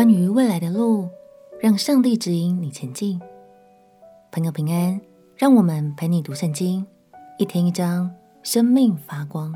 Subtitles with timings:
[0.00, 1.10] 关于未来的路，
[1.60, 3.20] 让上帝指引你前进。
[4.32, 4.98] 朋友平安，
[5.36, 6.86] 让我们陪你读圣经，
[7.36, 8.10] 一天一章，
[8.42, 9.52] 生命发光。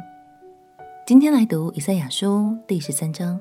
[1.06, 3.40] 今天来读以赛亚书第十三章。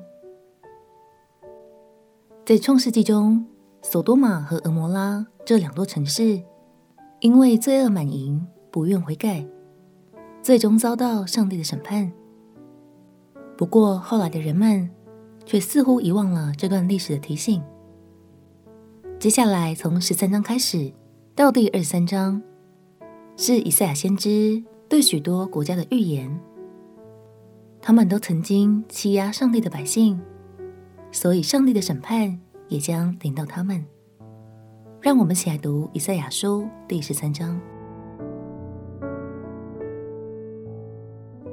[2.46, 3.44] 在创世纪中，
[3.82, 6.42] 索多玛和蛾摩拉这两座城市，
[7.20, 9.46] 因为罪恶满盈，不愿悔改，
[10.40, 12.10] 最终遭到上帝的审判。
[13.58, 14.88] 不过后来的人们
[15.46, 17.62] 却似乎遗忘了这段历史的提醒。
[19.18, 20.92] 接下来从十三章开始
[21.34, 22.42] 到第二十三章，
[23.36, 26.40] 是以赛亚先知对许多国家的预言。
[27.80, 30.20] 他们都曾经欺压上帝的百姓，
[31.12, 33.84] 所以上帝的审判也将临到他们。
[35.00, 37.60] 让我们一起来读以赛亚书第十三章。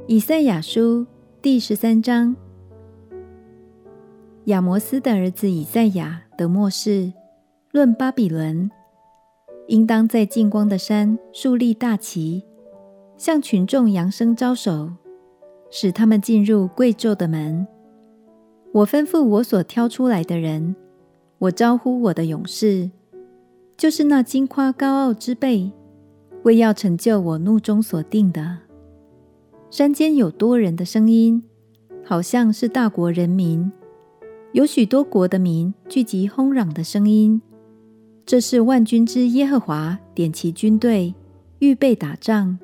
[0.07, 1.05] 以赛亚书
[1.41, 2.35] 第十三章：
[4.45, 7.13] 亚摩斯的儿子以赛亚得默示，
[7.71, 8.71] 论巴比伦，
[9.67, 12.43] 应当在近光的山竖立大旗，
[13.17, 14.93] 向群众扬声招手，
[15.69, 17.67] 使他们进入贵胄的门。
[18.73, 20.75] 我吩咐我所挑出来的人，
[21.37, 22.89] 我招呼我的勇士。
[23.77, 25.71] 就是那金夸高傲之辈，
[26.43, 28.57] 为要成就我怒中所定的。
[29.69, 31.43] 山间有多人的声音，
[32.03, 33.71] 好像是大国人民，
[34.53, 37.41] 有许多国的民聚集轰嚷的声音。
[38.25, 41.13] 这是万军之耶和华点齐军队，
[41.59, 42.59] 预备打仗。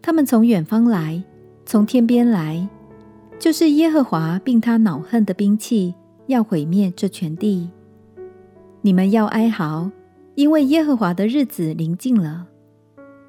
[0.00, 1.22] 他们从远方来，
[1.64, 2.68] 从天边来，
[3.38, 5.94] 就是耶和华并他恼恨的兵器，
[6.26, 7.70] 要毁灭这全地。
[8.80, 9.90] 你们要哀嚎。
[10.34, 12.46] 因为耶和华的日子临近了，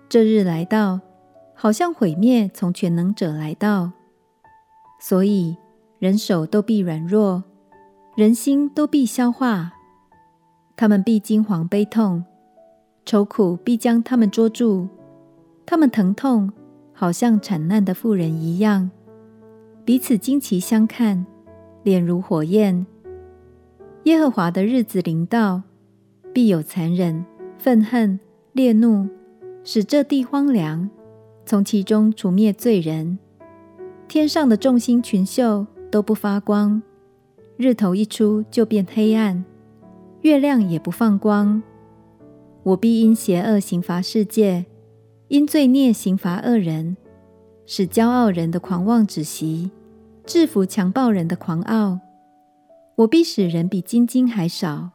[0.07, 1.01] 这日来到，
[1.53, 3.91] 好像毁灭从全能者来到，
[5.01, 5.57] 所以
[6.03, 7.41] 人手都必软弱，
[8.17, 9.71] 人心都必消化，
[10.75, 12.25] 他们必惊惶悲痛，
[13.05, 14.89] 愁苦必将他们捉住，
[15.65, 16.51] 他们疼痛，
[16.91, 18.91] 好像惨难的妇人一样，
[19.85, 21.25] 彼此惊奇相看，
[21.83, 22.85] 脸如火焰。
[24.03, 25.61] 耶和华的日子临到。
[26.33, 27.23] 必有残忍、
[27.57, 28.19] 愤恨、
[28.51, 29.07] 烈怒，
[29.63, 30.89] 使这地荒凉，
[31.45, 33.19] 从其中除灭罪人。
[34.09, 36.81] 天上的众星群宿都不发光，
[37.55, 39.45] 日头一出就变黑暗，
[40.21, 41.61] 月亮也不放光。
[42.63, 44.65] 我必因邪恶刑罚世界，
[45.27, 46.97] 因罪孽刑罚恶人，
[47.67, 49.69] 使骄傲人的狂妄止息，
[50.25, 51.99] 制服强暴人的狂傲。
[52.95, 54.89] 我必使人比金金还少。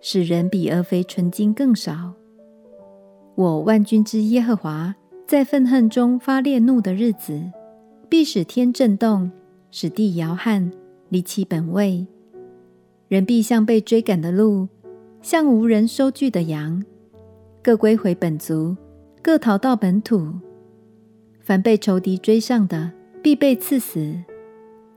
[0.00, 2.12] 使人比俄斐纯金更少。
[3.34, 4.94] 我万军之耶和华
[5.26, 7.42] 在愤恨中发烈怒的日子，
[8.08, 9.32] 必使天震动，
[9.78, 10.72] 使地摇撼，
[11.10, 12.06] 离其本位。
[13.08, 14.66] 人必像被追赶的鹿，
[15.20, 16.82] 像无人收据的羊，
[17.62, 18.74] 各归回本族，
[19.20, 20.32] 各逃到本土。
[21.40, 22.90] 凡被仇敌追上的，
[23.22, 24.24] 必被刺死；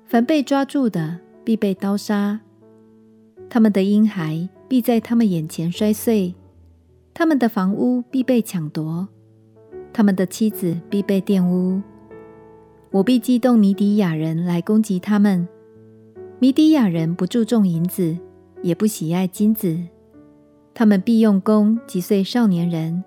[0.06, 2.40] 凡被抓住的，必被刀杀。
[3.50, 4.48] 他们的婴孩。
[4.70, 6.36] 必在他们眼前摔碎，
[7.12, 9.08] 他们的房屋必被抢夺，
[9.92, 11.82] 他们的妻子必被玷污。
[12.92, 15.48] 我必激动米底亚人来攻击他们。
[16.40, 18.18] 米底亚人不注重银子，
[18.64, 19.78] 也不喜爱金子，
[20.74, 23.04] 他们必用弓击碎少年人，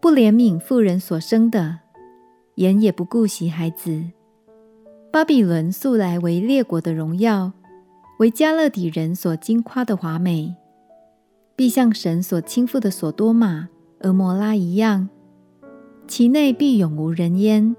[0.00, 1.78] 不怜悯妇人所生的，
[2.56, 4.02] 眼也不顾惜孩子。
[5.12, 7.52] 巴比伦素来为列国的荣耀，
[8.18, 10.56] 为迦勒底人所惊夸的华美。
[11.54, 13.68] 必像神所倾覆的所多玛、
[14.00, 15.08] 蛾摩拉一样，
[16.08, 17.76] 其内必永无人烟，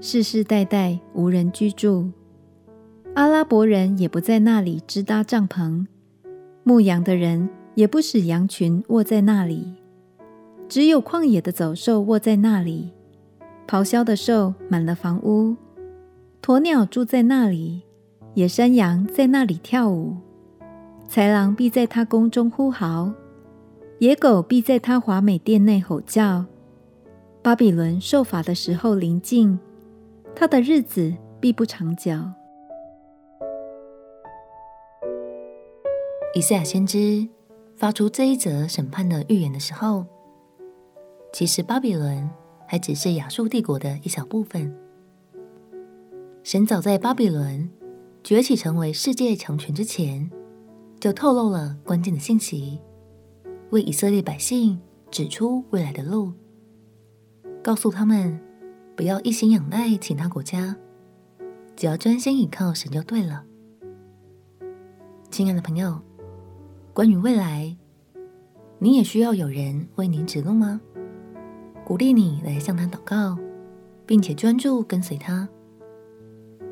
[0.00, 2.08] 世世代代无人居住。
[3.14, 5.86] 阿拉伯人也不在那里支搭帐篷，
[6.62, 9.74] 牧羊的人也不使羊群卧在那里，
[10.68, 12.92] 只有旷野的走兽卧在那里，
[13.66, 15.56] 咆哮的兽满了房屋，
[16.40, 17.82] 鸵鸟住在那里，
[18.34, 20.16] 野山羊在那里跳舞。
[21.10, 23.12] 豺狼必在他宫中呼嚎，
[23.98, 26.44] 野狗必在他华美殿内吼叫。
[27.42, 29.58] 巴比伦受罚的时候临近，
[30.40, 32.12] 他的日子必不长久。
[36.32, 37.26] 以赛亚先知
[37.74, 40.06] 发出这一则审判的预言的时候，
[41.32, 42.30] 其实巴比伦
[42.68, 44.72] 还只是亚述帝国的一小部分。
[46.44, 47.68] 神早在巴比伦
[48.22, 50.30] 崛起成为世界强权之前，
[51.00, 52.80] 就透露了关键的信息，
[53.70, 54.80] 为以色列百姓
[55.10, 56.32] 指出未来的路，
[57.60, 58.38] 告诉他们
[58.98, 60.74] 不要一心仰赖其他国家，
[61.76, 63.44] 只要专心倚靠神就对了。
[65.30, 66.02] 亲亲爱的朋友，
[66.92, 67.76] 关于未来，
[68.80, 70.80] 你也需要有人为你指路吗？
[71.84, 73.38] 鼓励你来向他祷告，
[74.04, 75.48] 并且专注跟随他，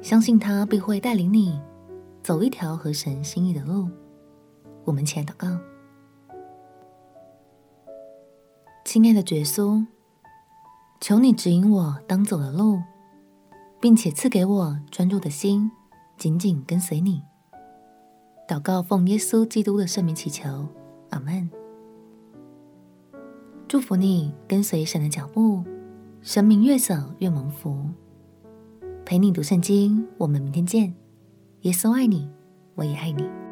[0.02, 1.60] 相信他必会带领你
[2.24, 3.88] 走一条合神心意的路。
[4.84, 5.46] 我们起来祷告。
[8.84, 9.86] 亲爱的耶稣，
[11.06, 12.82] 求你指引我当走的路，
[13.80, 15.70] 并且赐给我专注的心，
[16.18, 17.22] 紧紧跟随你。
[18.48, 20.66] 祷告奉耶稣基督的圣名祈求，
[21.10, 21.48] 阿门。
[23.68, 25.62] 祝福你跟随神的脚步，
[26.22, 27.88] 生命越走越蒙福。
[29.04, 30.92] 陪你读圣经，我们明天见。
[31.60, 32.28] 耶稣爱你，
[32.74, 33.45] 我也爱你。